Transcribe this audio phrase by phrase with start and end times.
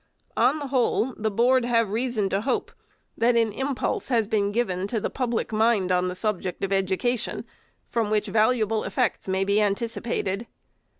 [0.35, 2.71] On the whole, the Board have reason to hope,
[3.15, 7.45] that an impulse has been given to the public mind on the subject of education,
[7.87, 10.47] from which valuable effects may be anticipated.